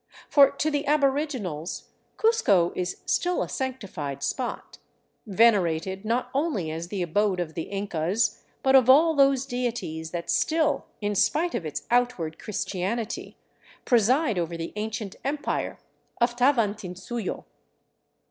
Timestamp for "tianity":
12.65-13.35